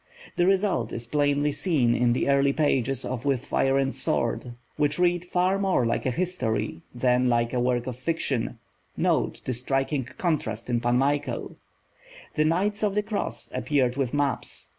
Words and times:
The 0.35 0.47
result 0.47 0.91
is 0.91 1.05
plainly 1.05 1.51
seen 1.51 1.93
in 1.93 2.13
the 2.13 2.27
early 2.27 2.53
pages 2.53 3.05
of 3.05 3.23
With 3.23 3.45
Fire 3.45 3.77
and 3.77 3.93
Sword, 3.93 4.53
which 4.75 4.97
read 4.97 5.23
far 5.23 5.59
more 5.59 5.85
like 5.85 6.07
a 6.07 6.09
history 6.09 6.81
than 6.91 7.27
like 7.27 7.53
a 7.53 7.59
work 7.59 7.85
of 7.85 7.97
fiction 7.97 8.57
note 8.97 9.43
the 9.45 9.53
striking 9.53 10.05
contrast 10.05 10.71
in 10.71 10.79
Pan 10.79 10.97
Michael! 10.97 11.55
The 12.33 12.45
Knights 12.45 12.81
of 12.81 12.95
the 12.95 13.03
Cross 13.03 13.51
appeared 13.53 13.95
with 13.95 14.11
maps. 14.11 14.69